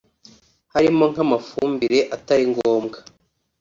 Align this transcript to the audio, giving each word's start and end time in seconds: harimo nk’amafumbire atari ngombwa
harimo 0.73 1.03
nk’amafumbire 1.11 1.99
atari 2.15 2.43
ngombwa 2.51 2.97